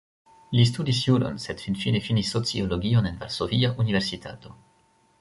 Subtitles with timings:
[0.59, 4.61] Li studis juron, sed finfine finis sociologion en Varsovia Universitato.